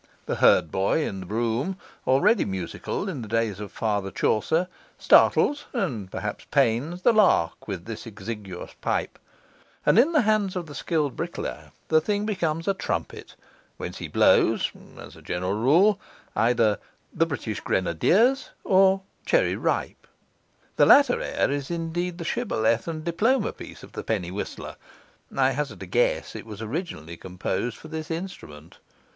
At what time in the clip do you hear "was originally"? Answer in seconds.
26.47-27.17